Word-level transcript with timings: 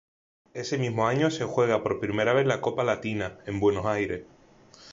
Ese 0.55 0.79
mismo 0.79 1.05
año 1.05 1.29
se 1.29 1.43
juega 1.45 1.83
por 1.83 1.99
primera 1.99 2.33
vez 2.33 2.47
la 2.47 2.59
Copa 2.59 2.83
Latina, 2.83 3.37
en 3.45 3.59
Buenos 3.59 3.85
Aires. 3.85 4.25